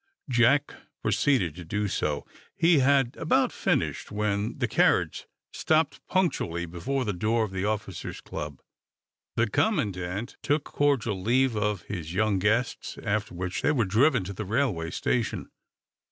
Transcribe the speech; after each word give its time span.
Jack 0.31 0.73
proceeded 1.03 1.55
to 1.55 1.63
do 1.63 1.87
so. 1.87 2.25
He 2.55 2.79
had 2.79 3.15
about 3.17 3.51
finished, 3.51 4.11
when 4.11 4.57
the 4.57 4.67
carriage 4.67 5.27
stopped 5.53 6.01
punctually 6.07 6.65
before 6.65 7.05
the 7.05 7.13
door 7.13 7.43
of 7.43 7.51
the 7.51 7.65
officers' 7.65 8.19
club. 8.19 8.63
The 9.35 9.47
commandant 9.47 10.37
took 10.41 10.63
cordial 10.63 11.21
leave 11.21 11.55
of 11.55 11.83
his 11.83 12.15
young 12.15 12.39
guests, 12.39 12.97
after 13.03 13.35
which 13.35 13.61
they 13.61 13.73
were 13.73 13.85
driven 13.85 14.23
to 14.23 14.33
the 14.33 14.43
railway 14.43 14.89
station. 14.89 15.51